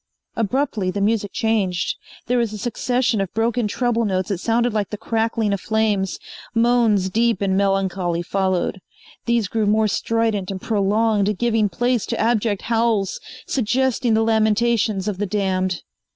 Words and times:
Abruptly 0.35 0.89
the 0.89 0.99
music 0.99 1.31
changed. 1.31 1.95
There 2.25 2.39
was 2.39 2.51
a 2.53 2.57
succession 2.57 3.21
of 3.21 3.31
broken 3.35 3.67
treble 3.67 4.03
notes 4.03 4.29
that 4.29 4.39
sounded 4.39 4.73
like 4.73 4.89
the 4.89 4.97
crackling 4.97 5.53
of 5.53 5.61
flames. 5.61 6.17
Moans 6.55 7.07
deep 7.11 7.39
and 7.39 7.55
melancholy 7.55 8.23
followed. 8.23 8.81
These 9.27 9.47
grew 9.47 9.67
more 9.67 9.87
strident 9.87 10.49
and 10.49 10.59
prolonged, 10.59 11.37
giving 11.37 11.69
place 11.69 12.07
to 12.07 12.19
abject 12.19 12.63
howls, 12.63 13.19
suggesting 13.45 14.15
the 14.15 14.23
lamentations 14.23 15.07
of 15.07 15.19
the 15.19 15.27
damned. 15.27 15.83